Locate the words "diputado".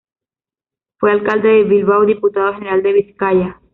2.15-2.53